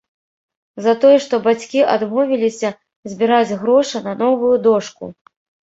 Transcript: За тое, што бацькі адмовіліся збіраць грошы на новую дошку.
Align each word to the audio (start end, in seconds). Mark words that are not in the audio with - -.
За 0.85 0.93
тое, 1.03 1.17
што 1.25 1.39
бацькі 1.47 1.83
адмовіліся 1.97 2.73
збіраць 3.13 3.55
грошы 3.63 3.97
на 4.09 4.17
новую 4.25 4.53
дошку. 4.69 5.15